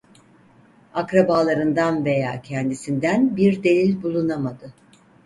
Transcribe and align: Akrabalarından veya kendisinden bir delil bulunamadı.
Akrabalarından 0.93 2.05
veya 2.05 2.41
kendisinden 2.41 3.35
bir 3.37 3.63
delil 3.63 4.03
bulunamadı. 4.03 4.73